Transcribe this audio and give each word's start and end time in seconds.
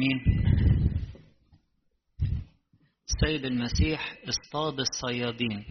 امين 0.00 0.20
السيد 3.08 3.44
المسيح 3.44 4.16
اصطاد 4.28 4.80
الصيادين 4.80 5.64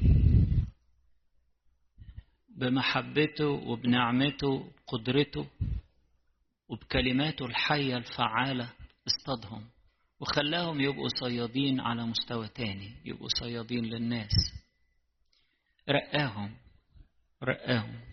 بمحبته 2.50 3.48
وبنعمته 3.48 4.48
وبقدرته 4.48 5.48
وبكلماته 6.70 7.46
الحية 7.46 7.98
الفعالة 7.98 8.74
اصطادهم 9.08 9.70
وخلاهم 10.20 10.82
يبقوا 10.82 11.10
صيادين 11.20 11.80
على 11.80 12.06
مستوى 12.06 12.48
تاني 12.48 12.96
يبقوا 13.06 13.30
صيادين 13.40 13.86
للناس. 13.86 14.34
رقاهم 15.90 16.56
رقاهم. 17.44 18.09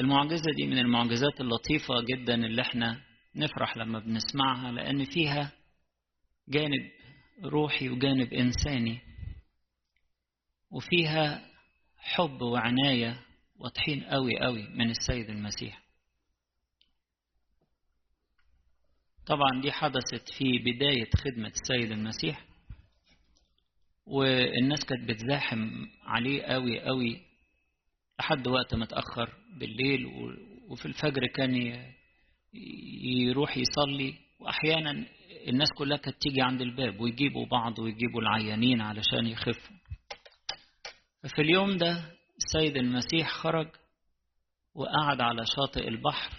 المعجزة 0.00 0.50
دي 0.56 0.66
من 0.66 0.78
المعجزات 0.78 1.40
اللطيفة 1.40 1.94
جدا 2.08 2.34
اللي 2.34 2.62
إحنا 2.62 3.00
نفرح 3.36 3.76
لما 3.76 3.98
بنسمعها 3.98 4.72
لأن 4.72 5.04
فيها 5.04 5.52
جانب 6.48 6.90
روحي 7.44 7.88
وجانب 7.88 8.32
إنساني 8.32 9.00
وفيها 10.70 11.50
حب 11.98 12.42
وعناية 12.42 13.20
واضحين 13.56 14.04
قوي 14.04 14.38
قوي 14.38 14.68
من 14.68 14.90
السيد 14.90 15.30
المسيح. 15.30 15.82
طبعا 19.26 19.60
دي 19.62 19.72
حدثت 19.72 20.28
في 20.38 20.58
بداية 20.58 21.10
خدمة 21.16 21.48
السيد 21.48 21.90
المسيح 21.92 22.44
والناس 24.06 24.84
كانت 24.84 25.08
بتزاحم 25.08 25.70
عليه 26.02 26.42
قوي 26.42 26.80
قوي 26.80 27.20
لحد 28.20 28.46
وقت 28.48 28.74
متأخر 28.74 29.34
بالليل 29.58 30.06
وفي 30.68 30.86
الفجر 30.86 31.26
كان 31.26 31.82
يروح 33.04 33.56
يصلي. 33.56 34.14
وأحيانا 34.40 35.06
الناس 35.48 35.68
كلها 35.78 35.96
كانت 35.96 36.16
تيجي 36.20 36.42
عند 36.42 36.60
الباب 36.60 37.00
ويجيبوا 37.00 37.46
بعض 37.46 37.78
ويجيبوا 37.78 38.20
العيانين 38.20 38.80
علشان 38.80 39.26
يخفوا. 39.26 39.76
ففي 41.22 41.42
اليوم 41.42 41.76
ده 41.76 42.14
السيد 42.36 42.76
المسيح 42.76 43.28
خرج 43.28 43.68
وقعد 44.74 45.20
على 45.20 45.44
شاطئ 45.56 45.88
البحر 45.88 46.30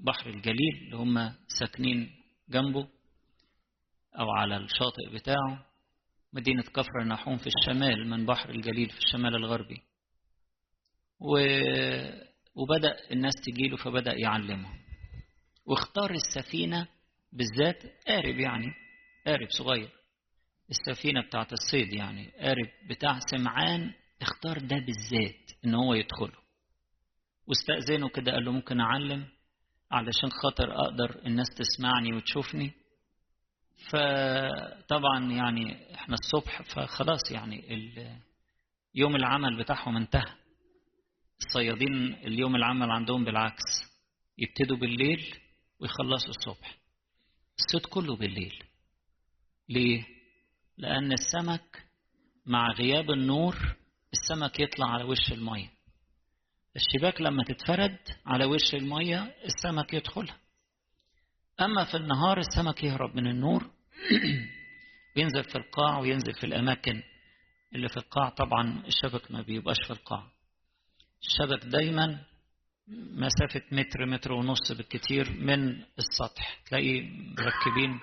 بحر 0.00 0.30
الجليل 0.30 0.76
اللي 0.84 0.96
هم 0.96 1.32
ساكنين 1.60 2.10
جنبه 2.48 2.88
أو 4.18 4.30
على 4.30 4.56
الشاطئ 4.56 5.14
بتاعه 5.14 5.66
مدينة 6.32 6.62
كفر 6.62 7.04
نحوم 7.06 7.36
في 7.36 7.46
الشمال 7.46 8.08
من 8.08 8.26
بحر 8.26 8.50
الجليل 8.50 8.90
في 8.90 8.98
الشمال 8.98 9.36
الغربي. 9.36 9.82
و... 11.20 11.38
وبدأ 12.54 12.96
الناس 13.12 13.34
تجيله 13.46 13.76
فبدأ 13.76 14.14
يعلمهم 14.14 14.78
واختار 15.66 16.10
السفينة 16.10 16.88
بالذات 17.32 17.82
قارب 18.08 18.38
يعني 18.38 18.72
قارب 19.26 19.48
صغير. 19.50 19.90
السفينة 20.70 21.20
بتاعت 21.26 21.52
الصيد 21.52 21.92
يعني 21.94 22.30
قارب 22.30 22.68
بتاع 22.90 23.18
سمعان 23.30 23.92
اختار 24.22 24.58
ده 24.58 24.76
بالذات 24.76 25.50
إن 25.64 25.74
هو 25.74 25.94
يدخله. 25.94 26.38
واستأذنه 27.46 28.08
كده 28.08 28.32
قال 28.32 28.44
له 28.44 28.52
ممكن 28.52 28.80
أعلم؟ 28.80 29.26
علشان 29.90 30.30
خاطر 30.42 30.72
أقدر 30.80 31.26
الناس 31.26 31.46
تسمعني 31.56 32.16
وتشوفني. 32.16 32.72
فطبعا 33.90 35.30
يعني 35.32 35.94
إحنا 35.94 36.14
الصبح 36.14 36.62
فخلاص 36.62 37.30
يعني 37.30 37.64
يوم 38.94 39.16
العمل 39.16 39.58
بتاعهم 39.58 39.96
انتهى. 39.96 40.43
الصيادين 41.38 42.14
اليوم 42.14 42.56
العمل 42.56 42.90
عندهم 42.90 43.24
بالعكس 43.24 43.94
يبتدوا 44.38 44.76
بالليل 44.76 45.34
ويخلصوا 45.80 46.30
الصبح. 46.30 46.78
الصيد 47.58 47.86
كله 47.86 48.16
بالليل. 48.16 48.62
ليه؟ 49.68 50.04
لأن 50.78 51.12
السمك 51.12 51.84
مع 52.46 52.72
غياب 52.72 53.10
النور 53.10 53.76
السمك 54.12 54.60
يطلع 54.60 54.86
على 54.86 55.04
وش 55.04 55.32
المية. 55.32 55.70
الشباك 56.76 57.20
لما 57.20 57.44
تتفرد 57.44 57.98
على 58.26 58.44
وش 58.44 58.74
المية 58.74 59.34
السمك 59.44 59.94
يدخلها. 59.94 60.38
أما 61.60 61.84
في 61.84 61.96
النهار 61.96 62.38
السمك 62.38 62.84
يهرب 62.84 63.16
من 63.16 63.26
النور 63.26 63.70
ينزل 65.16 65.44
في 65.44 65.58
القاع 65.58 65.98
وينزل 65.98 66.34
في 66.34 66.44
الأماكن 66.44 67.02
اللي 67.74 67.88
في 67.88 67.96
القاع. 67.96 68.28
طبعا 68.28 68.82
الشبك 68.86 69.30
ما 69.30 69.42
بيبقاش 69.42 69.76
في 69.86 69.90
القاع. 69.92 70.30
الشبك 71.26 71.64
دايما 71.64 72.24
مسافة 72.88 73.62
متر 73.72 74.06
متر 74.06 74.32
ونص 74.32 74.72
بالكتير 74.72 75.30
من 75.30 75.82
السطح. 75.98 76.62
تلاقي 76.66 77.00
مركبين 77.38 78.00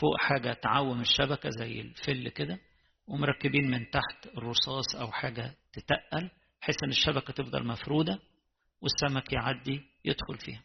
فوق 0.00 0.16
حاجة 0.18 0.52
تعوم 0.52 1.00
الشبكة 1.00 1.50
زي 1.50 1.80
الفل 1.80 2.28
كده 2.28 2.58
ومركبين 3.06 3.70
من 3.70 3.90
تحت 3.90 4.26
الرصاص 4.36 4.94
أو 5.00 5.12
حاجة 5.12 5.54
تتقل 5.72 6.30
بحيث 6.60 6.76
أن 6.84 6.90
الشبكة 6.90 7.32
تفضل 7.32 7.66
مفرودة 7.66 8.18
والسمك 8.80 9.32
يعدي 9.32 9.82
يدخل 10.04 10.38
فيها. 10.38 10.62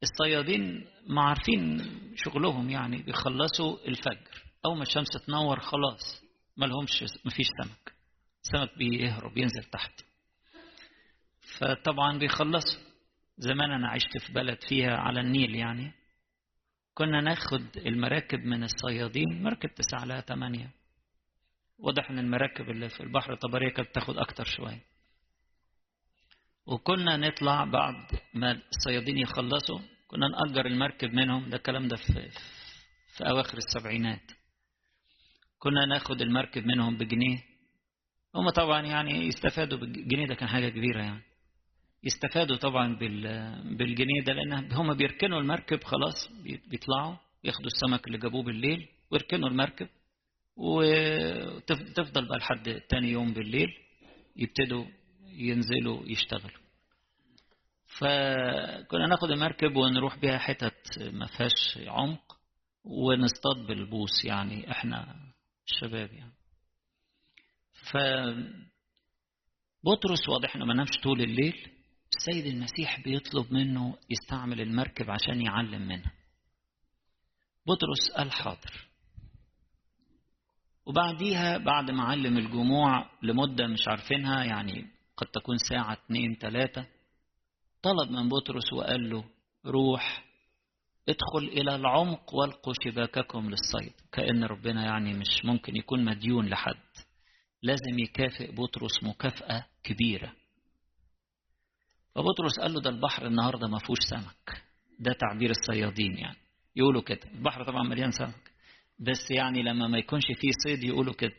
فالصيادين 0.00 0.86
ما 1.06 1.22
عارفين 1.22 1.82
شغلهم 2.16 2.70
يعني 2.70 3.02
بيخلصوا 3.02 3.88
الفجر. 3.88 4.44
أول 4.64 4.76
ما 4.76 4.82
الشمس 4.82 5.08
تنور 5.26 5.60
خلاص 5.60 6.22
ما 6.56 6.66
لهمش 6.66 7.04
مفيش 7.24 7.46
سمك. 7.62 7.95
السمك 8.46 8.78
بيهرب 8.78 9.38
ينزل 9.38 9.64
تحت. 9.64 10.00
فطبعا 11.58 12.18
بيخلصوا 12.18 12.80
زمان 13.38 13.70
أنا 13.70 13.88
عشت 13.88 14.18
في 14.18 14.32
بلد 14.32 14.58
فيها 14.68 14.96
على 14.96 15.20
النيل 15.20 15.54
يعني. 15.54 15.92
كنا 16.94 17.20
ناخد 17.20 17.76
المراكب 17.76 18.38
من 18.38 18.62
الصيادين 18.64 19.42
مركب 19.42 19.70
تسعة 19.74 20.04
لها 20.04 20.20
تمانية. 20.20 20.70
واضح 21.78 22.10
ان 22.10 22.18
المراكب 22.18 22.70
اللي 22.70 22.88
في 22.88 23.00
البحر 23.00 23.32
الطبرية 23.32 23.68
كانت 23.72 23.94
تاخد 23.94 24.18
أكتر 24.18 24.44
شوية. 24.44 24.80
وكنا 26.66 27.16
نطلع 27.16 27.64
بعد 27.64 28.20
ما 28.34 28.60
الصيادين 28.76 29.18
يخلصوا 29.18 29.80
كنا 30.08 30.28
نأجر 30.28 30.66
المركب 30.66 31.12
منهم. 31.12 31.50
ده 31.50 31.56
الكلام 31.56 31.88
ده 31.88 31.96
في, 31.96 32.30
في 33.16 33.28
أواخر 33.28 33.58
السبعينات. 33.58 34.32
كنا 35.58 35.86
ناخد 35.86 36.20
المركب 36.20 36.66
منهم 36.66 36.96
بجنيه. 36.96 37.55
هم 38.36 38.50
طبعا 38.50 38.82
يعني 38.82 39.26
يستفادوا 39.26 39.78
بالجنيه 39.78 40.26
ده 40.26 40.34
كان 40.34 40.48
حاجة 40.48 40.68
كبيرة 40.68 41.02
يعني. 41.02 41.22
يستفادوا 42.04 42.56
طبعا 42.56 42.96
بالجنيه 43.76 44.22
ده 44.26 44.32
لأن 44.32 44.72
هم 44.72 44.94
بيركنوا 44.94 45.40
المركب 45.40 45.84
خلاص 45.84 46.28
بيطلعوا 46.70 47.16
ياخدوا 47.44 47.66
السمك 47.66 48.06
اللي 48.06 48.18
جابوه 48.18 48.42
بالليل 48.42 48.88
ويركنوا 49.10 49.48
المركب 49.48 49.88
وتفضل 50.56 52.28
بقى 52.28 52.38
لحد 52.38 52.80
تاني 52.88 53.08
يوم 53.10 53.32
بالليل 53.32 53.68
يبتدوا 54.36 54.84
ينزلوا 55.32 56.02
يشتغلوا. 56.06 56.66
فكنا 57.98 59.06
ناخد 59.06 59.30
المركب 59.30 59.76
ونروح 59.76 60.18
بيها 60.18 60.38
حتت 60.38 60.98
ما 60.98 61.26
فيهاش 61.26 61.78
عمق 61.86 62.36
ونصطاد 62.84 63.66
بالبوس 63.68 64.24
يعني 64.24 64.70
إحنا 64.70 65.16
الشباب 65.68 66.12
يعني. 66.12 66.32
ف 67.92 67.96
بطرس 69.84 70.28
واضح 70.28 70.56
إنه 70.56 70.64
ما 70.64 70.74
نامش 70.74 70.90
طول 71.02 71.20
الليل 71.20 71.70
السيد 72.16 72.46
المسيح 72.46 73.00
بيطلب 73.04 73.52
منه 73.52 73.98
يستعمل 74.10 74.60
المركب 74.60 75.10
عشان 75.10 75.40
يعلم 75.42 75.82
منها. 75.82 76.12
بطرس 77.66 78.10
قال 78.16 78.32
حاضر. 78.32 78.86
وبعديها 80.86 81.58
بعد 81.58 81.90
ما 81.90 82.02
علم 82.04 82.38
الجموع 82.38 83.10
لمدة 83.22 83.66
مش 83.66 83.88
عارفينها 83.88 84.44
يعني 84.44 84.86
قد 85.16 85.26
تكون 85.26 85.56
ساعة 85.58 85.92
اتنين 85.92 86.38
تلاتة 86.38 86.86
طلب 87.82 88.10
من 88.10 88.28
بطرس 88.28 88.72
وقال 88.72 89.10
له 89.10 89.24
روح 89.66 90.24
ادخل 91.08 91.48
إلى 91.58 91.74
العمق 91.74 92.34
والقوا 92.34 92.74
شباككم 92.84 93.50
للصيد 93.50 93.92
كأن 94.12 94.44
ربنا 94.44 94.84
يعني 94.84 95.14
مش 95.14 95.44
ممكن 95.44 95.76
يكون 95.76 96.04
مديون 96.04 96.46
لحد. 96.46 97.05
لازم 97.66 97.98
يكافئ 97.98 98.52
بطرس 98.52 99.02
مكافأة 99.02 99.66
كبيرة. 99.82 100.32
فبطرس 102.14 102.60
قال 102.60 102.72
له 102.72 102.80
ده 102.80 102.90
البحر 102.90 103.26
النهاردة 103.26 103.68
ما 103.68 103.78
فيهوش 103.78 103.98
سمك. 104.10 104.62
ده 104.98 105.12
تعبير 105.12 105.50
الصيادين 105.50 106.18
يعني. 106.18 106.36
يقولوا 106.76 107.02
كده. 107.02 107.30
البحر 107.34 107.64
طبعا 107.64 107.82
مليان 107.82 108.10
سمك. 108.10 108.50
بس 108.98 109.30
يعني 109.30 109.62
لما 109.62 109.86
ما 109.88 109.98
يكونش 109.98 110.24
فيه 110.40 110.50
صيد 110.64 110.84
يقولوا 110.84 111.14
كده. 111.14 111.34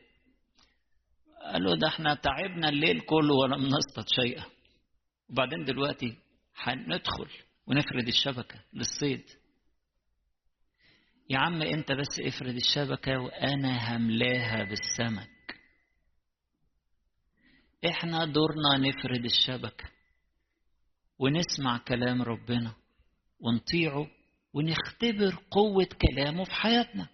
قال 1.53 1.63
له 1.63 1.75
ده 1.75 1.87
إحنا 1.87 2.13
تعبنا 2.13 2.69
الليل 2.69 2.99
كله 2.99 3.33
ولم 3.35 3.65
نصطاد 3.65 4.05
شيئا. 4.21 4.43
وبعدين 5.29 5.65
دلوقتي 5.65 6.17
هندخل 6.55 7.27
ونفرد 7.67 8.07
الشبكة 8.07 8.59
للصيد. 8.73 9.23
يا 11.29 11.37
عم 11.37 11.61
انت 11.61 11.91
بس 11.91 12.19
افرد 12.19 12.55
الشبكة 12.55 13.19
وأنا 13.19 13.95
هملاها 13.97 14.63
بالسمك. 14.63 15.36
إحنا 17.85 18.25
دورنا 18.25 18.77
نفرد 18.77 19.25
الشبكة 19.25 19.85
ونسمع 21.19 21.77
كلام 21.77 22.21
ربنا 22.21 22.75
ونطيعه 23.39 24.07
ونختبر 24.53 25.43
قوة 25.51 25.87
كلامه 26.01 26.43
في 26.43 26.51
حياتنا. 26.51 27.09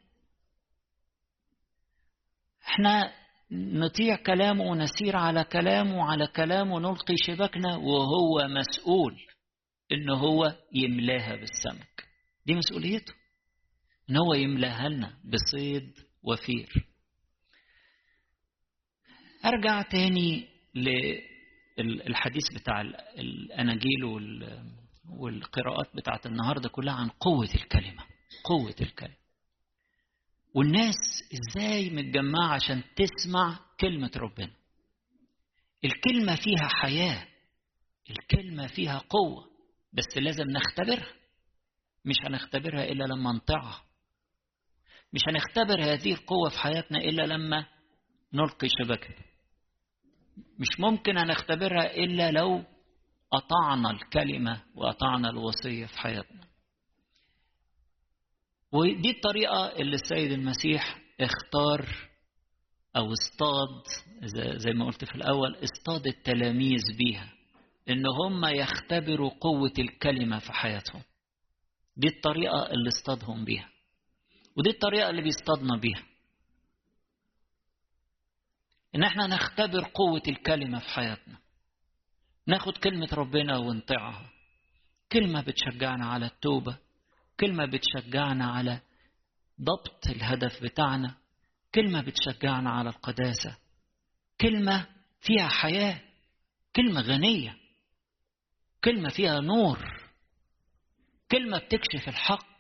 إحنا 2.67 3.13
نطيع 3.51 4.15
كلامه 4.15 4.63
ونسير 4.63 5.15
على 5.15 5.43
كلامه 5.43 5.97
وعلى 5.97 6.27
كلامه 6.27 6.79
نلقي 6.79 7.15
شبكنا 7.17 7.75
وهو 7.75 8.47
مسؤول 8.47 9.21
إن 9.91 10.09
هو 10.09 10.55
يملاها 10.73 11.35
بالسمك. 11.35 12.07
دي 12.45 12.55
مسؤوليته 12.55 13.13
إن 14.09 14.17
هو 14.17 14.33
يملاها 14.33 14.89
لنا 14.89 15.19
بصيد 15.23 15.93
وفير. 16.23 16.87
أرجع 19.45 19.81
تاني 19.81 20.52
للحديث 20.75 22.43
بتاع 22.55 22.81
الأناجيل 23.17 24.03
والقراءات 25.09 25.95
بتاعت 25.95 26.25
النهارده 26.25 26.69
كلها 26.69 26.93
عن 26.93 27.09
قوة 27.09 27.49
الكلمة 27.55 28.03
قوة 28.43 28.75
الكلمة. 28.81 29.15
والناس 30.55 30.95
إزاي 31.33 31.89
متجمعة 31.89 32.53
عشان 32.53 32.83
تسمع 32.95 33.59
كلمة 33.79 34.11
ربنا؟ 34.15 34.51
الكلمة 35.85 36.35
فيها 36.35 36.67
حياة 36.67 37.27
الكلمة 38.09 38.67
فيها 38.67 38.97
قوة 39.09 39.45
بس 39.93 40.17
لازم 40.17 40.43
نختبرها. 40.49 41.13
مش 42.05 42.15
هنختبرها 42.25 42.83
إلا 42.83 43.03
لما 43.03 43.31
نطيعها. 43.31 43.83
مش 45.13 45.21
هنختبر 45.29 45.83
هذه 45.83 46.13
القوة 46.13 46.49
في 46.49 46.57
حياتنا 46.59 46.97
إلا 46.97 47.21
لما 47.23 47.65
نلقي 48.33 48.67
شبكة. 48.69 49.15
مش 50.59 50.79
ممكن 50.79 51.17
هنختبرها 51.17 51.95
إلا 51.95 52.31
لو 52.31 52.63
أطعنا 53.33 53.91
الكلمة 53.91 54.61
وأطعنا 54.75 55.29
الوصية 55.29 55.85
في 55.85 55.97
حياتنا. 55.99 56.43
ودي 58.71 59.09
الطريقة 59.09 59.67
اللي 59.67 59.95
السيد 59.95 60.31
المسيح 60.31 60.97
اختار 61.21 61.89
أو 62.95 63.13
اصطاد 63.13 63.83
زي 64.57 64.71
ما 64.73 64.85
قلت 64.85 65.05
في 65.05 65.15
الأول 65.15 65.57
اصطاد 65.63 66.07
التلاميذ 66.07 66.81
بيها 66.97 67.33
إن 67.89 68.03
هم 68.07 68.45
يختبروا 68.45 69.29
قوة 69.41 69.73
الكلمة 69.79 70.39
في 70.39 70.53
حياتهم. 70.53 71.01
دي 71.97 72.07
الطريقة 72.07 72.65
اللي 72.71 72.89
اصطادهم 72.89 73.45
بيها. 73.45 73.69
ودي 74.57 74.69
الطريقة 74.69 75.09
اللي 75.09 75.21
بيصطادنا 75.21 75.77
بيها. 75.77 76.03
إن 78.95 79.03
إحنا 79.03 79.27
نختبر 79.27 79.83
قوة 79.93 80.21
الكلمة 80.27 80.79
في 80.79 80.89
حياتنا. 80.89 81.37
ناخد 82.47 82.77
كلمة 82.77 83.07
ربنا 83.13 83.57
ونطيعها. 83.57 84.29
كلمة 85.11 85.41
بتشجعنا 85.41 86.05
على 86.05 86.25
التوبة. 86.25 86.77
كلمة 87.39 87.65
بتشجعنا 87.65 88.51
على 88.51 88.79
ضبط 89.61 90.07
الهدف 90.07 90.63
بتاعنا. 90.63 91.15
كلمة 91.75 92.01
بتشجعنا 92.01 92.69
على 92.69 92.89
القداسة. 92.89 93.57
كلمة 94.41 94.85
فيها 95.21 95.47
حياة. 95.47 96.01
كلمة 96.75 97.01
غنية. 97.01 97.57
كلمة 98.83 99.09
فيها 99.09 99.39
نور. 99.39 99.79
كلمة 101.31 101.57
بتكشف 101.57 102.09
الحق. 102.09 102.53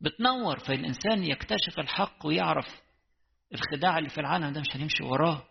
بتنور 0.00 0.58
فالإنسان 0.58 1.24
يكتشف 1.24 1.78
الحق 1.78 2.26
ويعرف 2.26 2.80
الخداع 3.54 3.98
اللي 3.98 4.08
في 4.10 4.20
العالم 4.20 4.52
ده 4.52 4.60
مش 4.60 4.76
هنمشي 4.76 5.02
وراه. 5.02 5.46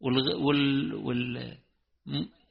وال... 0.00 0.34
وال... 0.34 0.94
وال... 0.94 1.58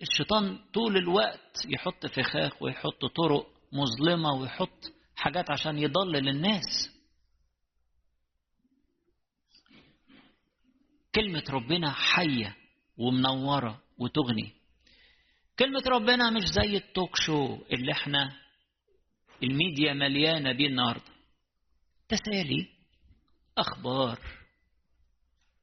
الشيطان 0.01 0.59
طول 0.73 0.97
الوقت 0.97 1.65
يحط 1.65 2.05
فخاخ 2.05 2.61
ويحط 2.61 3.05
طرق 3.05 3.47
مظلمة 3.71 4.33
ويحط 4.33 4.93
حاجات 5.15 5.51
عشان 5.51 5.79
يضلل 5.79 6.29
الناس 6.29 6.89
كلمة 11.15 11.43
ربنا 11.49 11.91
حية 11.91 12.55
ومنورة 12.97 13.81
وتغني. 13.97 14.51
كلمة 15.59 15.83
ربنا 15.87 16.29
مش 16.29 16.43
زي 16.43 16.77
التوك 16.77 17.09
شو 17.15 17.55
اللي 17.71 17.91
إحنا 17.91 18.31
الميديا 19.43 19.93
مليانة 19.93 20.51
بيه 20.51 20.67
النهاردة. 20.67 21.11
تسالي 22.09 22.67
أخبار. 23.57 24.19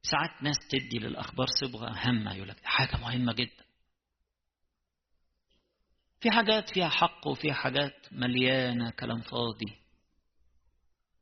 ساعات 0.03 0.43
ناس 0.43 0.57
تدي 0.69 0.99
للأخبار 0.99 1.47
صبغة 1.61 1.89
هامة 1.97 2.35
يقول 2.35 2.47
لك 2.49 2.61
حاجة 2.63 2.97
مهمة 2.97 3.33
جدا. 3.33 3.65
في 6.21 6.31
حاجات 6.31 6.69
فيها 6.73 6.89
حق 6.89 7.27
وفيها 7.27 7.53
حاجات 7.53 8.13
مليانة 8.13 8.89
كلام 8.91 9.21
فاضي. 9.21 9.77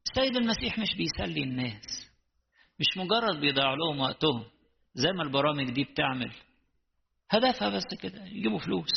السيد 0.08 0.36
المسيح 0.36 0.80
مش 0.80 0.88
بيسلي 0.98 1.44
الناس 1.44 2.10
مش 2.80 2.98
مجرد 2.98 3.40
بيضيع 3.40 3.74
لهم 3.74 4.00
وقتهم 4.00 4.46
زي 4.94 5.12
ما 5.12 5.24
البرامج 5.24 5.70
دي 5.72 5.84
بتعمل. 5.84 6.34
هدفها 7.30 7.70
بس 7.70 7.84
كده 8.02 8.26
يجيبوا 8.26 8.60
فلوس. 8.60 8.90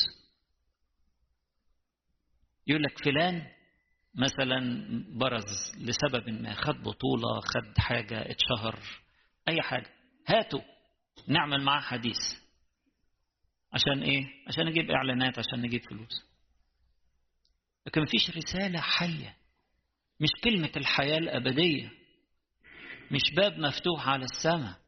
يقول 2.66 2.82
لك 2.82 3.04
فلان 3.04 3.46
مثلا 4.14 4.60
برز 5.18 5.72
لسبب 5.78 6.28
ما 6.30 6.54
خد 6.54 6.82
بطولة 6.82 7.40
خد 7.40 7.78
حاجة 7.78 8.30
اتشهر 8.30 8.78
أي 9.48 9.62
حاجة. 9.62 9.90
هاتوا 10.26 10.60
نعمل 11.28 11.62
معاه 11.62 11.80
حديث. 11.80 12.18
عشان 13.72 14.02
إيه؟ 14.02 14.26
عشان 14.48 14.66
نجيب 14.66 14.90
إعلانات 14.90 15.38
عشان 15.38 15.60
نجيب 15.62 15.80
فلوس. 15.84 16.24
لكن 17.86 18.00
مفيش 18.02 18.30
رسالة 18.36 18.80
حية. 18.80 19.36
مش 20.20 20.28
كلمة 20.44 20.72
الحياة 20.76 21.18
الأبدية. 21.18 21.90
مش 23.10 23.34
باب 23.36 23.58
مفتوح 23.58 24.08
على 24.08 24.24
السماء. 24.24 24.78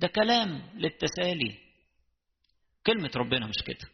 ده 0.00 0.08
كلام 0.08 0.62
للتسالي. 0.74 1.58
كلمة 2.86 3.10
ربنا 3.16 3.46
مش 3.46 3.62
كده. 3.66 3.88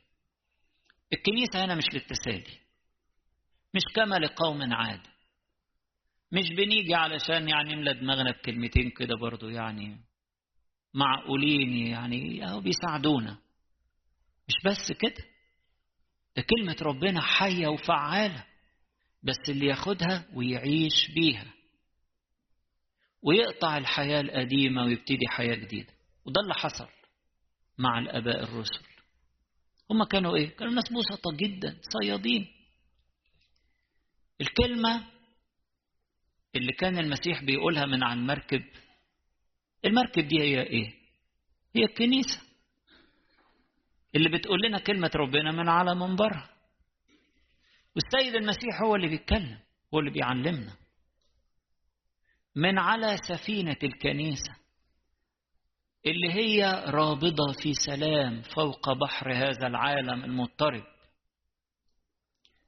الكنيسة 1.13 1.65
هنا 1.65 1.75
مش 1.75 1.85
للتسالي. 1.95 2.59
مش 3.75 3.83
كما 3.95 4.17
لقوم 4.17 4.73
عاد. 4.75 5.01
مش 6.33 6.49
بنيجي 6.57 6.95
علشان 6.95 7.49
يعني 7.49 7.75
نملى 7.75 7.95
دماغنا 7.95 8.31
بكلمتين 8.31 8.91
كده 8.91 9.17
برضو 9.17 9.49
يعني 9.49 10.01
معقولين 10.95 11.73
يعني 11.87 12.45
اهو 12.49 12.61
بيساعدونا 12.61 13.39
مش 14.49 14.55
بس 14.65 14.93
كده 15.01 15.25
ده 16.37 16.43
كلمة 16.43 16.77
ربنا 16.83 17.21
حية 17.21 17.67
وفعالة 17.69 18.45
بس 19.23 19.37
اللي 19.49 19.67
ياخدها 19.67 20.27
ويعيش 20.35 21.11
بيها. 21.15 21.55
ويقطع 23.23 23.79
الحياة 23.79 24.21
القديمة 24.21 24.85
ويبتدي 24.85 25.29
حياة 25.29 25.55
جديدة. 25.55 25.93
وده 26.25 26.41
اللي 26.41 26.55
حصل 26.55 26.89
مع 27.79 27.99
الآباء 27.99 28.43
الرسل. 28.43 28.85
هما 29.91 30.05
كانوا 30.05 30.37
إيه؟ 30.37 30.57
كانوا 30.57 30.73
ناس 30.73 30.85
بسطة 30.93 31.37
جدا 31.37 31.81
صيادين. 32.03 32.47
الكلمة 34.41 35.05
اللي 36.57 36.73
كان 36.73 36.99
المسيح 36.99 37.43
بيقولها 37.45 37.87
من 37.87 38.03
على 38.03 38.21
المركب 38.21 38.65
المركب 39.85 40.29
دي 40.29 40.41
هي 40.41 40.63
إيه؟ 40.63 40.95
هي 41.77 41.85
الكنيسة 41.85 42.41
اللي 44.15 44.29
بتقول 44.29 44.61
لنا 44.63 44.79
كلمة 44.79 45.11
ربنا 45.15 45.53
من 45.53 45.69
على 45.69 45.95
منبرها 45.95 46.51
والسيد 47.97 48.35
المسيح 48.35 48.83
هو 48.83 48.97
اللي 48.97 49.09
بيتكلم 49.09 49.59
هو 49.95 49.99
اللي 50.01 50.11
بيعلمنا. 50.11 50.77
من 52.57 52.79
على 52.79 53.17
سفينة 53.29 53.77
الكنيسة 53.83 54.57
اللي 56.07 56.33
هي 56.33 56.85
رابضة 56.87 57.53
في 57.63 57.73
سلام 57.75 58.43
فوق 58.43 58.93
بحر 58.93 59.33
هذا 59.33 59.67
العالم 59.67 60.25
المضطرب. 60.25 60.85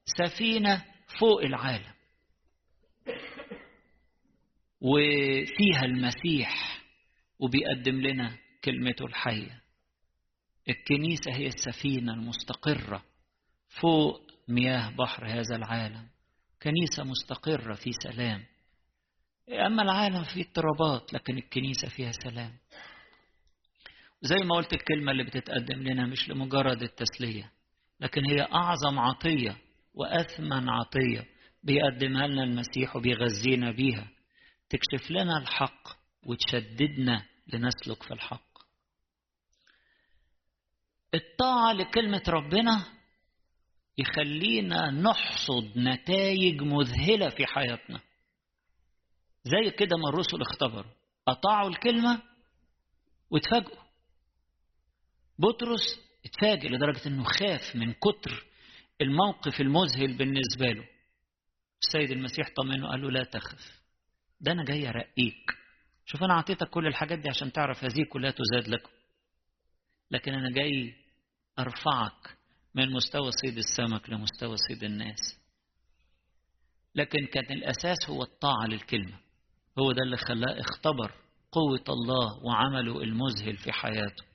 سفينة 0.04 0.84
فوق 1.18 1.42
العالم. 1.42 1.92
وفيها 4.80 5.84
المسيح 5.84 6.80
وبيقدم 7.38 8.00
لنا 8.00 8.38
كلمته 8.64 9.04
الحية. 9.06 9.60
الكنيسة 10.68 11.32
هي 11.32 11.46
السفينة 11.46 12.14
المستقرة 12.14 13.04
فوق 13.80 14.20
مياه 14.48 14.90
بحر 14.90 15.26
هذا 15.26 15.56
العالم. 15.56 16.08
كنيسة 16.62 17.04
مستقرة 17.04 17.74
في 17.74 17.90
سلام. 18.02 18.44
أما 19.66 19.82
العالم 19.82 20.24
فيه 20.24 20.42
اضطرابات 20.44 21.12
لكن 21.12 21.38
الكنيسة 21.38 21.88
فيها 21.88 22.12
سلام. 22.12 22.52
زي 24.22 24.36
ما 24.36 24.56
قلت 24.56 24.72
الكلمة 24.72 25.12
اللي 25.12 25.24
بتتقدم 25.24 25.82
لنا 25.82 26.06
مش 26.06 26.28
لمجرد 26.28 26.82
التسلية 26.82 27.50
لكن 28.00 28.24
هي 28.30 28.42
أعظم 28.42 28.98
عطية 28.98 29.56
وأثمن 30.00 30.68
عطية 30.68 31.26
بيقدمها 31.62 32.26
لنا 32.26 32.44
المسيح 32.44 32.96
وبيغذينا 32.96 33.70
بيها. 33.70 34.08
تكشف 34.68 35.10
لنا 35.10 35.38
الحق 35.38 35.88
وتشددنا 36.26 37.26
لنسلك 37.52 38.02
في 38.02 38.14
الحق. 38.14 38.50
الطاعة 41.14 41.72
لكلمة 41.72 42.22
ربنا 42.28 42.84
يخلينا 43.98 44.90
نحصد 44.90 45.78
نتائج 45.78 46.62
مذهلة 46.62 47.28
في 47.28 47.46
حياتنا. 47.46 48.00
زي 49.44 49.70
كده 49.70 49.96
ما 49.96 50.08
الرسل 50.08 50.40
اختبروا. 50.42 50.92
أطاعوا 51.28 51.68
الكلمة 51.68 52.22
واتفاجئوا 53.30 53.82
بطرس 55.38 56.00
اتفاجئ 56.24 56.68
لدرجة 56.68 57.08
إنه 57.08 57.24
خاف 57.24 57.76
من 57.76 57.92
كتر 57.92 58.49
الموقف 59.00 59.60
المذهل 59.60 60.16
بالنسبة 60.16 60.66
له. 60.66 60.88
السيد 61.82 62.10
المسيح 62.10 62.46
طمنه 62.56 62.88
قال 62.88 63.02
له 63.02 63.10
لا 63.10 63.24
تخف. 63.24 63.80
ده 64.40 64.52
أنا 64.52 64.64
جاي 64.64 64.88
أرقيك. 64.88 65.50
شوف 66.06 66.22
أنا 66.22 66.34
أعطيتك 66.34 66.70
كل 66.70 66.86
الحاجات 66.86 67.18
دي 67.18 67.28
عشان 67.28 67.52
تعرف 67.52 67.84
هذه 67.84 68.04
كلها 68.08 68.30
تزاد 68.30 68.68
لكم. 68.68 68.90
لكن 70.10 70.32
أنا 70.34 70.50
جاي 70.50 70.94
أرفعك 71.58 72.36
من 72.74 72.90
مستوى 72.92 73.30
صيد 73.42 73.58
السمك 73.58 74.10
لمستوى 74.10 74.56
صيد 74.68 74.84
الناس. 74.84 75.40
لكن 76.94 77.26
كان 77.26 77.56
الأساس 77.56 78.10
هو 78.10 78.22
الطاعة 78.22 78.66
للكلمة. 78.66 79.18
هو 79.78 79.92
ده 79.92 80.02
اللي 80.02 80.16
خلاه 80.16 80.60
اختبر 80.60 81.14
قوة 81.52 81.84
الله 81.88 82.44
وعمله 82.44 83.02
المذهل 83.02 83.56
في 83.56 83.72
حياته. 83.72 84.29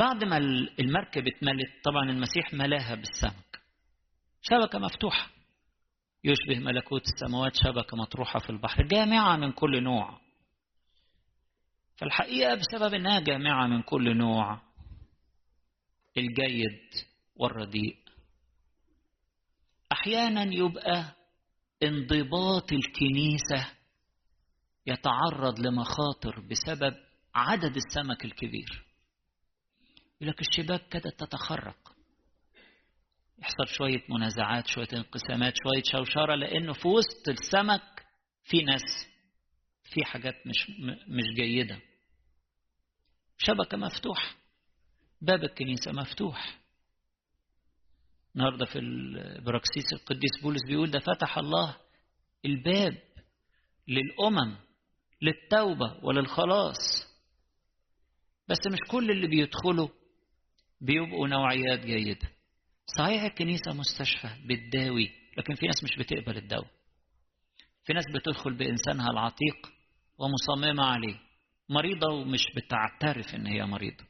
بعد 0.00 0.24
ما 0.24 0.36
المركب 0.80 1.26
اتملت 1.28 1.84
طبعا 1.84 2.10
المسيح 2.10 2.54
ملاها 2.54 2.94
بالسمك. 2.94 3.60
شبكة 4.42 4.78
مفتوحة. 4.78 5.30
يشبه 6.24 6.64
ملكوت 6.64 7.02
السماوات 7.02 7.52
شبكة 7.56 7.96
مطروحة 7.96 8.38
في 8.38 8.50
البحر 8.50 8.82
جامعة 8.82 9.36
من 9.36 9.52
كل 9.52 9.82
نوع. 9.82 10.20
فالحقيقة 11.96 12.54
بسبب 12.54 12.94
إنها 12.94 13.20
جامعة 13.20 13.66
من 13.66 13.82
كل 13.82 14.16
نوع 14.16 14.60
الجيد 16.16 16.90
والرديء. 17.36 17.96
أحيانا 19.92 20.54
يبقى 20.54 21.16
انضباط 21.82 22.72
الكنيسة 22.72 23.72
يتعرض 24.86 25.60
لمخاطر 25.60 26.40
بسبب 26.40 26.94
عدد 27.34 27.76
السمك 27.76 28.24
الكبير. 28.24 28.89
يقول 30.20 30.32
لك 30.32 30.40
الشباك 30.40 30.88
كادت 30.88 31.20
تتخرق. 31.20 31.92
يحصل 33.38 33.66
شوية 33.66 34.02
منازعات 34.08 34.66
شوية 34.66 34.88
انقسامات 34.92 35.54
شوية 35.62 35.82
شوشرة 35.92 36.34
لأنه 36.34 36.72
في 36.72 36.88
وسط 36.88 37.28
السمك 37.28 38.06
في 38.44 38.62
ناس 38.62 39.08
في 39.84 40.04
حاجات 40.04 40.34
مش 40.46 40.70
مش 41.08 41.24
جيدة. 41.36 41.80
شبكة 43.38 43.76
مفتوحة. 43.76 44.34
باب 45.20 45.44
الكنيسة 45.44 45.92
مفتوح. 45.92 46.60
النهارده 48.34 48.64
في 48.66 48.78
البراكسيس 48.78 49.92
القديس 49.92 50.30
بولس 50.42 50.60
بيقول 50.66 50.90
ده 50.90 50.98
فتح 50.98 51.38
الله 51.38 51.76
الباب 52.44 53.02
للأمم 53.88 54.56
للتوبة 55.22 56.04
وللخلاص. 56.04 57.10
بس 58.48 58.58
مش 58.72 58.78
كل 58.90 59.10
اللي 59.10 59.26
بيدخلوا 59.26 59.88
بيبقوا 60.80 61.28
نوعيات 61.28 61.86
جيدة. 61.86 62.28
صحيح 62.98 63.22
الكنيسة 63.22 63.72
مستشفى 63.72 64.28
بتداوي 64.46 65.10
لكن 65.38 65.54
في 65.54 65.66
ناس 65.66 65.84
مش 65.84 65.96
بتقبل 65.98 66.36
الدواء. 66.36 66.70
في 67.84 67.92
ناس 67.92 68.04
بتدخل 68.14 68.54
بإنسانها 68.54 69.10
العتيق 69.10 69.56
ومصممة 70.18 70.84
عليه. 70.84 71.16
مريضة 71.68 72.12
ومش 72.12 72.42
بتعترف 72.56 73.34
إن 73.34 73.46
هي 73.46 73.66
مريضة. 73.66 74.04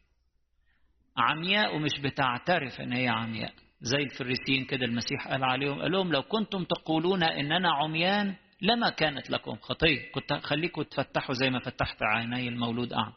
عمياء 1.16 1.76
ومش 1.76 2.00
بتعترف 2.00 2.80
إن 2.80 2.92
هي 2.92 3.08
عمياء. 3.08 3.54
زي 3.80 3.98
الفريسيين 3.98 4.64
كده 4.64 4.84
المسيح 4.84 5.28
قال 5.28 5.44
عليهم 5.44 5.80
قال 5.80 5.92
لهم 5.92 6.12
لو 6.12 6.22
كنتم 6.22 6.64
تقولون 6.64 7.22
إننا 7.22 7.72
عميان 7.72 8.36
لما 8.62 8.90
كانت 8.90 9.30
لكم 9.30 9.56
خطية. 9.56 10.12
كنت 10.12 10.32
خليكم 10.32 10.82
تفتحوا 10.82 11.34
زي 11.34 11.50
ما 11.50 11.58
فتحت 11.58 12.02
عيني 12.02 12.48
المولود 12.48 12.92
أعمى. 12.92 13.14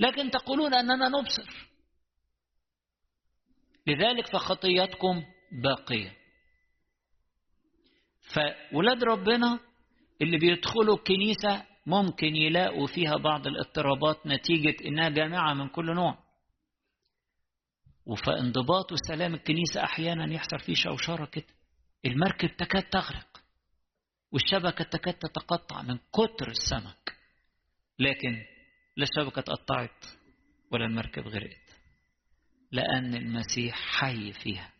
لكن 0.00 0.30
تقولون 0.30 0.74
أننا 0.74 1.08
نبصر. 1.08 1.69
لذلك 3.86 4.26
فخطيتكم 4.26 5.22
باقية. 5.52 6.16
فولاد 8.34 9.04
ربنا 9.04 9.60
اللي 10.22 10.38
بيدخلوا 10.38 10.96
الكنيسة 10.96 11.66
ممكن 11.86 12.36
يلاقوا 12.36 12.86
فيها 12.86 13.16
بعض 13.16 13.46
الاضطرابات 13.46 14.26
نتيجة 14.26 14.76
إنها 14.84 15.08
جامعة 15.08 15.54
من 15.54 15.68
كل 15.68 15.94
نوع. 15.94 16.18
وفانضباط 18.06 18.92
وسلام 18.92 19.34
الكنيسة 19.34 19.84
أحيانا 19.84 20.34
يحصل 20.34 20.58
فيه 20.58 20.74
شوشرة 20.74 21.24
كده. 21.24 21.54
المركب 22.04 22.56
تكاد 22.56 22.82
تغرق. 22.82 23.42
والشبكة 24.32 24.84
تكاد 24.84 25.14
تتقطع 25.14 25.82
من 25.82 25.98
كتر 26.12 26.48
السمك. 26.48 27.16
لكن 27.98 28.44
لا 28.96 29.06
الشبكة 29.10 29.38
اتقطعت 29.38 30.04
ولا 30.70 30.86
المركب 30.86 31.28
غرقت. 31.28 31.59
لأن 32.72 33.14
المسيح 33.14 33.74
حي 33.74 34.32
فيها. 34.32 34.72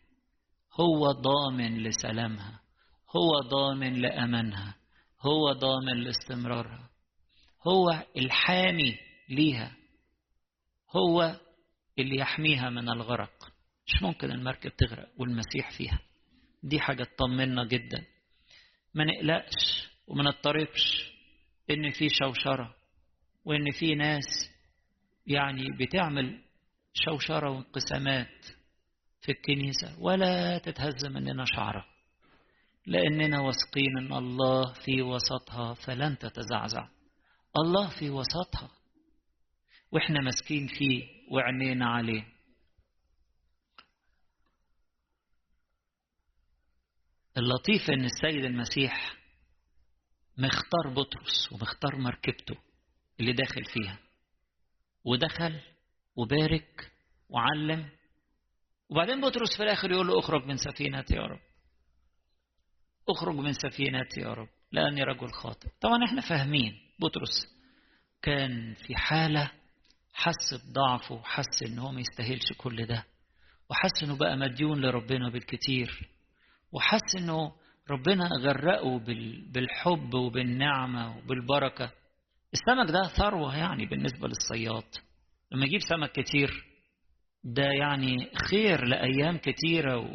هو 0.73 1.11
ضامن 1.11 1.83
لسلامها. 1.83 2.59
هو 3.15 3.49
ضامن 3.49 3.93
لأمانها. 3.93 4.75
هو 5.21 5.51
ضامن 5.51 6.03
لاستمرارها. 6.03 6.89
هو 7.67 8.05
الحامي 8.17 8.97
ليها. 9.29 9.75
هو 10.95 11.39
اللي 11.99 12.15
يحميها 12.15 12.69
من 12.69 12.89
الغرق. 12.89 13.51
مش 13.87 14.01
ممكن 14.01 14.31
المركب 14.31 14.71
تغرق 14.75 15.09
والمسيح 15.17 15.77
فيها. 15.77 15.99
دي 16.63 16.79
حاجة 16.79 17.03
تطمنا 17.03 17.65
جدا. 17.65 18.05
ما 18.93 19.03
نقلقش 19.05 19.87
وما 20.07 20.23
نضطربش 20.23 21.11
إن 21.69 21.89
في 21.91 22.07
شوشرة 22.09 22.75
وإن 23.45 23.71
في 23.71 23.95
ناس 23.95 24.51
يعني 25.27 25.67
بتعمل 25.79 26.41
شوشرة 26.93 27.49
وانقسامات 27.49 28.45
في 29.21 29.31
الكنيسة 29.31 29.99
ولا 29.99 30.57
تتهز 30.57 31.05
مننا 31.05 31.45
شعرة. 31.45 31.85
لأننا 32.85 33.39
واثقين 33.39 33.97
أن 33.97 34.13
الله 34.13 34.73
في 34.73 35.01
وسطها 35.01 35.73
فلن 35.73 36.17
تتزعزع. 36.17 36.87
الله 37.57 37.99
في 37.99 38.09
وسطها. 38.09 38.71
وإحنا 39.91 40.21
ماسكين 40.21 40.67
فيه 40.67 41.03
وعينينا 41.31 41.85
عليه. 41.89 42.27
اللطيف 47.37 47.89
أن 47.89 48.05
السيد 48.05 48.45
المسيح 48.45 49.17
مختار 50.37 50.93
بطرس 50.93 51.51
ومختار 51.51 51.95
مركبته 51.95 52.55
اللي 53.19 53.33
داخل 53.33 53.65
فيها. 53.65 53.99
ودخل 55.05 55.59
وبارك 56.15 56.91
وعلم. 57.29 57.89
وبعدين 58.89 59.21
بطرس 59.21 59.57
في 59.57 59.63
الآخر 59.63 59.91
يقول 59.91 60.07
له 60.07 60.19
اخرج 60.19 60.45
من 60.45 60.57
سفينتي 60.57 61.15
يا 61.15 61.21
رب. 61.21 61.39
اخرج 63.09 63.35
من 63.35 63.53
سفينتي 63.53 64.21
يا 64.21 64.33
رب. 64.33 64.49
لأني 64.71 65.03
رجل 65.03 65.31
خاطئ. 65.31 65.67
طبعا 65.81 66.05
إحنا 66.05 66.21
فاهمين 66.21 66.73
بطرس 66.99 67.47
كان 68.21 68.73
في 68.73 68.95
حالة 68.95 69.51
حس 70.13 70.53
بضعفه 70.69 71.15
وحس 71.15 71.63
إن 71.65 71.79
هو 71.79 71.91
ما 71.91 71.99
يستاهلش 72.01 72.53
كل 72.57 72.85
ده. 72.85 73.05
وحس 73.69 74.03
إنه 74.03 74.17
بقى 74.17 74.37
مديون 74.37 74.81
لربنا 74.81 75.29
بالكتير. 75.29 76.09
وحس 76.71 77.15
إنه 77.17 77.51
ربنا 77.89 78.29
غرقه 78.41 78.97
بالحب 79.51 80.13
وبالنعمة 80.13 81.17
وبالبركة. 81.17 81.91
السمك 82.53 82.91
ده 82.91 83.03
ثروة 83.17 83.57
يعني 83.57 83.85
بالنسبة 83.85 84.27
للصياد. 84.27 84.89
لما 85.51 85.65
يجيب 85.65 85.79
سمك 85.89 86.11
كتير 86.11 86.63
ده 87.43 87.63
يعني 87.63 88.29
خير 88.49 88.85
لأيام 88.85 89.37
كتيرة 89.37 89.97
و... 89.97 90.07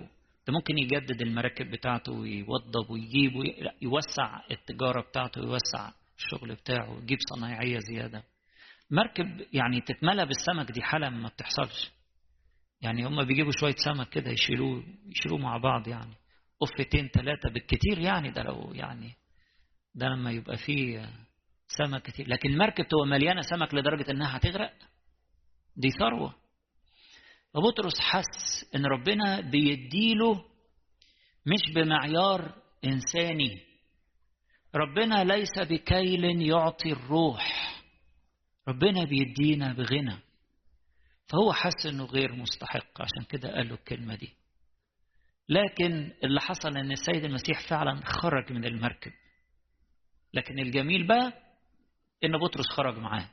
ده 0.47 0.53
ممكن 0.53 0.79
يجدد 0.79 1.23
المراكب 1.23 1.71
بتاعته 1.71 2.13
ويوضب 2.13 2.91
ويجيب 2.91 3.33
ويوسع 3.37 4.41
التجارة 4.51 5.01
بتاعته 5.01 5.41
ويوسع 5.41 5.91
الشغل 6.19 6.55
بتاعه 6.55 6.95
ويجيب 6.95 7.19
صنايعية 7.35 7.79
زيادة. 7.79 8.23
مركب 8.91 9.47
يعني 9.53 9.81
تتملى 9.81 10.27
بالسمك 10.27 10.73
دي 10.73 10.83
حالة 10.83 11.09
ما 11.11 11.29
بتحصلش. 11.29 11.91
يعني 12.81 13.07
هم 13.07 13.25
بيجيبوا 13.25 13.53
شوية 13.61 13.75
سمك 13.85 14.09
كده 14.09 14.31
يشيلوه 14.31 14.85
يشيلوه 15.07 15.39
مع 15.39 15.57
بعض 15.57 15.89
يعني. 15.89 16.15
قفتين 16.61 17.09
ثلاثة 17.09 17.51
بالكتير 17.51 17.99
يعني 17.99 18.31
ده 18.31 18.43
لو 18.43 18.73
يعني 18.75 19.13
ده 19.95 20.07
لما 20.07 20.31
يبقى 20.31 20.57
فيه 20.57 21.11
سمك 21.69 22.03
كتير. 22.03 22.29
لكن 22.29 22.49
المركب 22.49 22.85
تبقى 22.89 23.07
مليانة 23.07 23.41
سمك 23.41 23.75
لدرجة 23.75 24.11
إنها 24.11 24.37
هتغرق؟ 24.37 24.73
دي 25.77 25.91
ثروة. 25.91 26.35
فبطرس 27.55 28.01
حس 28.01 28.67
إن 28.75 28.87
ربنا 28.87 29.41
بيديله 29.41 30.45
مش 31.47 31.73
بمعيار 31.75 32.55
إنساني. 32.85 33.61
ربنا 34.75 35.25
ليس 35.25 35.59
بكيل 35.59 36.43
يعطي 36.43 36.93
الروح. 36.93 37.73
ربنا 38.69 39.05
بيدينا 39.05 39.73
بغنى. 39.73 40.19
فهو 41.29 41.53
حس 41.53 41.87
إنه 41.87 42.05
غير 42.05 42.33
مستحق. 42.33 43.01
عشان 43.01 43.25
كده 43.29 43.55
قال 43.55 43.69
له 43.69 43.75
الكلمة 43.75 44.15
دي. 44.15 44.33
لكن 45.49 46.13
اللي 46.25 46.41
حصل 46.41 46.77
إن 46.77 46.93
السيد 46.93 47.25
المسيح 47.25 47.69
فعلا 47.69 48.01
خرج 48.05 48.53
من 48.53 48.65
المركب. 48.65 49.13
لكن 50.35 50.59
الجميل 50.59 51.07
بقى 51.07 51.33
إن 52.25 52.39
بطرس 52.39 52.67
خرج 52.77 52.99
معاه. 52.99 53.29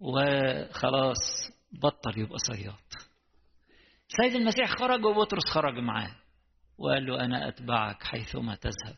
وخلاص 0.00 1.50
بطل 1.72 2.18
يبقى 2.18 2.38
صياد. 2.38 2.74
السيد 4.10 4.40
المسيح 4.40 4.74
خرج 4.78 5.04
وبطرس 5.04 5.44
خرج 5.50 5.78
معاه. 5.78 6.16
وقال 6.78 7.06
له 7.06 7.24
أنا 7.24 7.48
أتبعك 7.48 8.02
حيثما 8.02 8.54
تذهب. 8.54 8.96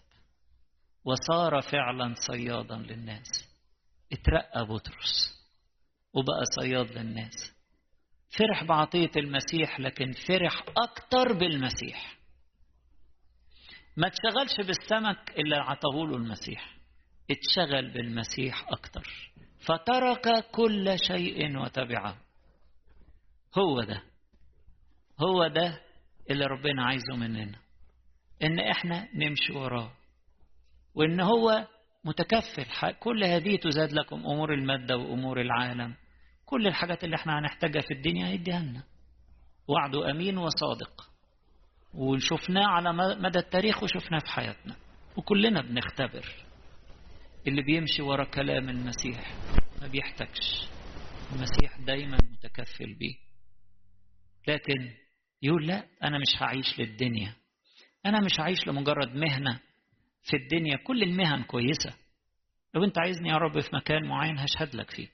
وصار 1.04 1.60
فعلا 1.60 2.14
صيادا 2.14 2.76
للناس. 2.76 3.56
اترقى 4.12 4.66
بطرس 4.66 5.42
وبقى 6.12 6.44
صياد 6.60 6.98
للناس. 6.98 7.52
فرح 8.38 8.64
بعطية 8.64 9.10
المسيح 9.16 9.80
لكن 9.80 10.12
فرح 10.12 10.64
أكتر 10.76 11.32
بالمسيح. 11.32 12.18
ما 13.96 14.08
تشغلش 14.08 14.66
بالسمك 14.66 15.30
إلا 15.38 15.62
عطاهوله 15.62 16.16
المسيح. 16.16 16.76
اتشغل 17.30 17.92
بالمسيح 17.92 18.68
أكتر. 18.68 19.32
فترك 19.60 20.50
كل 20.52 20.98
شيء 20.98 21.58
وتبعه 21.58 22.16
هو 23.58 23.82
ده. 23.82 24.02
هو 25.20 25.46
ده 25.46 25.80
اللي 26.30 26.44
ربنا 26.44 26.86
عايزه 26.86 27.16
مننا. 27.16 27.58
إن 28.42 28.58
إحنا 28.58 29.08
نمشي 29.14 29.52
وراه. 29.52 29.92
وإن 30.94 31.20
هو 31.20 31.66
متكفل. 32.04 32.92
كل 33.00 33.24
هذه 33.24 33.56
تزاد 33.56 33.92
لكم. 33.92 34.16
أمور 34.16 34.54
المادة 34.54 34.96
وأمور 34.96 35.40
العالم. 35.40 35.94
كل 36.46 36.66
الحاجات 36.66 37.04
اللي 37.04 37.16
إحنا 37.16 37.38
هنحتاجها 37.38 37.80
في 37.80 37.94
الدنيا 37.94 38.26
هيديها 38.26 38.60
لنا. 38.60 38.82
وعده 39.68 40.10
أمين 40.10 40.38
وصادق. 40.38 41.10
وشفناه 41.94 42.66
على 42.66 42.92
مدى 42.92 43.38
التاريخ 43.38 43.82
وشفناه 43.82 44.18
في 44.18 44.26
حياتنا. 44.32 44.76
وكلنا 45.16 45.60
بنختبر. 45.60 46.26
اللي 47.46 47.62
بيمشي 47.62 48.02
ورا 48.02 48.24
كلام 48.24 48.68
المسيح 48.68 49.34
ما 49.80 49.86
بيحتاجش 49.86 50.68
المسيح 51.32 51.80
دايما 51.80 52.18
متكفل 52.32 52.94
بيه. 52.94 53.14
لكن 54.48 54.90
يقول 55.42 55.66
لا 55.66 55.86
أنا 56.02 56.18
مش 56.18 56.42
هعيش 56.42 56.80
للدنيا. 56.80 57.34
أنا 58.06 58.20
مش 58.20 58.40
هعيش 58.40 58.66
لمجرد 58.66 59.14
مهنة 59.14 59.60
في 60.22 60.36
الدنيا. 60.36 60.76
كل 60.76 61.02
المهن 61.02 61.42
كويسة. 61.42 61.94
لو 62.74 62.84
أنت 62.84 62.98
عايزني 62.98 63.28
يا 63.28 63.36
رب 63.36 63.60
في 63.60 63.68
مكان 63.76 64.08
معين 64.08 64.38
هشهد 64.38 64.74
لك 64.74 64.90
فيه. 64.90 65.08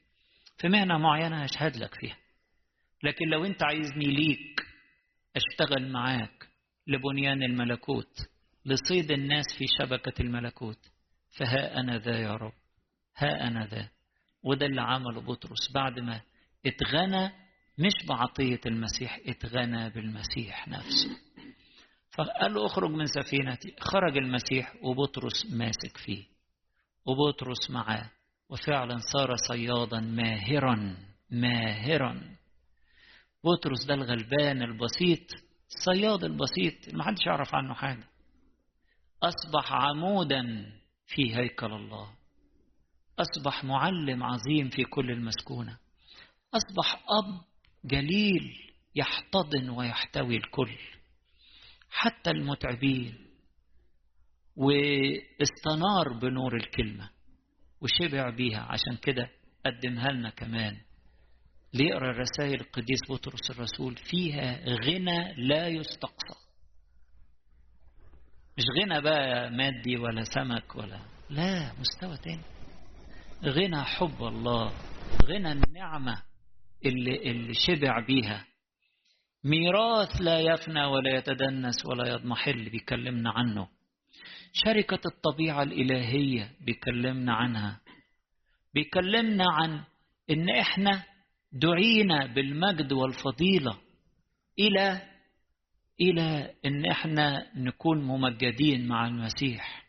في 0.59 0.69
مهنة 0.69 0.99
معينة 0.99 1.43
هشهد 1.43 1.77
لك 1.77 1.95
فيها. 1.95 2.17
لكن 3.03 3.29
لو 3.29 3.45
أنت 3.45 3.63
عايزني 3.65 4.05
ليك 4.05 4.61
أشتغل 5.37 5.93
معاك 5.93 6.49
لبنيان 6.87 7.43
الملكوت 7.43 8.29
لصيد 8.65 9.11
الناس 9.11 9.45
في 9.59 9.65
شبكة 9.79 10.23
الملكوت. 10.23 10.79
فها 11.39 11.81
أنا 11.81 11.99
ذا 11.99 12.19
يا 12.19 12.33
رب. 12.33 12.53
ها 13.17 13.47
أنا 13.49 13.67
ذا. 13.67 13.89
وده 14.43 14.67
اللي 14.67 14.81
عمله 14.81 15.21
بطرس 15.21 15.73
بعد 15.75 15.99
ما 15.99 16.21
اتغنى 16.67 17.33
مش 17.79 18.07
بعطية 18.09 18.61
المسيح 18.67 19.21
اتغنى 19.27 19.91
بالمسيح 19.91 20.69
نفسه. 20.69 21.11
فقال 22.11 22.55
له 22.55 22.67
اخرج 22.67 22.91
من 22.91 23.07
سفينتي. 23.07 23.75
خرج 23.81 24.17
المسيح 24.17 24.75
وبطرس 24.83 25.47
ماسك 25.51 25.97
فيه. 25.97 26.25
وبطرس 27.07 27.71
معاه. 27.71 28.11
وفعلا 28.49 28.99
صار 29.13 29.37
صيادا 29.37 30.01
ماهرا 30.01 30.97
ماهرا. 31.31 32.37
بطرس 33.45 33.85
ده 33.85 33.95
الغلبان 33.95 34.63
البسيط 34.63 35.21
الصياد 35.71 36.25
البسيط. 36.25 36.87
اللي 36.87 36.99
محدش 36.99 37.27
يعرف 37.27 37.55
عنه 37.55 37.75
حاجة. 37.75 38.05
أصبح 39.23 39.73
عمودا 39.73 40.73
في 41.15 41.37
هيكل 41.37 41.73
الله. 41.73 42.11
أصبح 43.19 43.65
معلم 43.65 44.23
عظيم 44.23 44.69
في 44.69 44.85
كل 44.85 45.11
المسكونة. 45.11 45.79
أصبح 46.55 46.95
أب 46.95 47.41
جليل 47.85 48.73
يحتضن 48.95 49.71
ويحتوي 49.71 50.37
الكل. 50.37 50.79
حتى 51.91 52.31
المتعبين 52.31 53.27
واستنار 54.57 56.19
بنور 56.23 56.57
الكلمة 56.57 57.11
وشبع 57.81 58.31
بيها. 58.31 58.61
عشان 58.61 58.97
كده 59.03 59.31
قدمها 59.67 60.13
لنا 60.13 60.31
كمان. 60.31 60.81
ليقرأ 61.75 62.19
رسائل 62.19 62.61
القديس 62.61 63.01
بطرس 63.11 63.51
الرسول 63.51 63.97
فيها 63.97 64.65
غنى 64.69 65.35
لا 65.37 65.69
يستقصى. 65.69 66.42
مش 68.59 68.65
غنى 68.79 69.01
بقى 69.01 69.51
مادي 69.51 69.97
ولا 69.97 70.25
سمك 70.25 70.77
ولا 70.77 70.99
لا 71.31 71.73
مستوى 71.81 72.17
تاني. 72.17 72.43
غنى 73.45 73.83
حب 73.85 74.23
الله 74.23 74.73
غنى 75.25 75.53
النعمة 75.53 76.23
اللي, 76.87 77.31
اللي 77.31 77.53
شبع 77.55 78.01
بيها. 78.07 78.47
ميراث 79.45 80.21
لا 80.21 80.41
يفنى 80.41 80.85
ولا 80.85 81.17
يتدنس 81.17 81.87
ولا 81.87 82.09
يضمحل 82.09 82.71
بيكلمنا 82.71 83.31
عنه. 83.31 83.69
شركة 84.53 85.01
الطبيعة 85.07 85.63
الإلهية 85.63 86.51
بيكلمنا 86.61 87.35
عنها. 87.35 87.81
بيكلمنا 88.75 89.45
عن 89.53 89.81
إن 90.31 90.49
إحنا 90.49 91.03
دعينا 91.53 92.27
بالمجد 92.27 92.93
والفضيلة 92.93 93.79
إلى 94.59 95.03
إلى 96.03 96.55
إن 96.67 96.87
إحنا 96.87 97.53
نكون 97.57 98.03
ممجدين 98.03 98.87
مع 98.89 99.07
المسيح. 99.07 99.85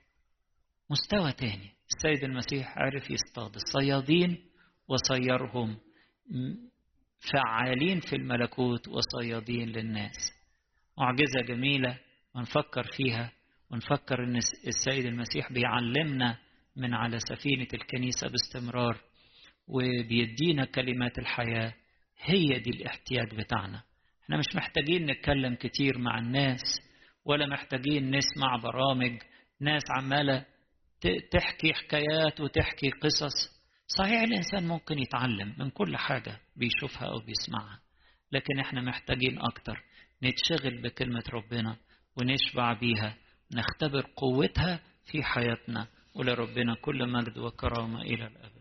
مستوى 0.89 1.31
تاني. 1.31 1.69
السيد 1.95 2.23
المسيح 2.23 2.77
عرف 2.77 3.09
يصطاد 3.09 3.55
الصيادين 3.55 4.37
وصيرهم 4.87 5.77
فعالين 7.33 7.99
في 7.99 8.15
الملكوت 8.15 8.87
وصيادين 8.87 9.69
للناس. 9.69 10.31
معجزة 10.97 11.41
جميلة 11.47 11.99
ونفكر 12.35 12.83
فيها 12.83 13.31
ونفكر 13.71 14.23
إن 14.23 14.37
السيد 14.67 15.05
المسيح 15.05 15.51
بيعلمنا 15.51 16.37
من 16.75 16.93
على 16.93 17.19
سفينة 17.19 17.67
الكنيسة 17.73 18.27
باستمرار 18.27 18.97
وبيدينا 19.67 20.65
كلمات 20.65 21.19
الحياة. 21.19 21.73
هي 22.21 22.59
دي 22.59 22.69
الاحتياج 22.69 23.35
بتاعنا. 23.35 23.83
إحنا 24.23 24.37
مش 24.37 24.55
محتاجين 24.55 25.05
نتكلم 25.11 25.55
كتير 25.55 25.97
مع 25.97 26.19
الناس 26.19 26.61
ولا 27.25 27.47
محتاجين 27.47 28.15
نسمع 28.15 28.55
برامج 28.63 29.21
ناس 29.59 29.83
عمالة 29.97 30.45
تحكي 31.31 31.73
حكايات 31.73 32.41
وتحكي 32.41 32.89
قصص. 32.89 33.63
صحيح 33.87 34.21
الإنسان 34.21 34.67
ممكن 34.67 34.99
يتعلم 34.99 35.55
من 35.59 35.69
كل 35.69 35.97
حاجة 35.97 36.39
بيشوفها 36.55 37.07
أو 37.07 37.19
بيسمعها 37.19 37.79
لكن 38.31 38.59
إحنا 38.59 38.81
محتاجين 38.81 39.39
أكتر 39.39 39.83
نتشغل 40.23 40.81
بكلمة 40.81 41.23
ربنا 41.33 41.77
ونشبع 42.17 42.73
بيها 42.73 43.17
نختبر 43.55 44.05
قوتها 44.15 44.79
في 45.11 45.23
حياتنا. 45.23 45.87
ولربنا 46.15 46.75
كل 46.81 47.09
مجد 47.09 47.37
وكرامة 47.37 48.01
إلى 48.01 48.27
الأبد. 48.27 48.52